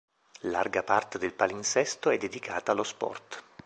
[0.49, 3.43] Larga parte del palinsesto è dedicata allo sport.